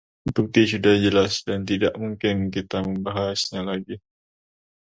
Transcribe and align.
bukti 0.33 0.61
sudah 0.71 0.95
jelas 1.05 1.33
dan 1.47 1.61
tidak 1.71 1.93
mungkin 2.01 2.35
kita 2.55 2.77
membahasnya 2.87 3.61
lagi 3.69 3.95